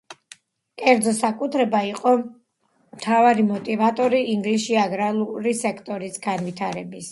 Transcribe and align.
კერძო 0.83 1.11
საკუთრება 1.17 1.81
იყო 1.89 2.13
მთავარი 2.23 3.47
მოტივატორი 3.51 4.25
ინგლისში 4.33 4.81
აგრარული 4.87 5.57
სექტორის 5.63 6.21
განვითარების. 6.29 7.09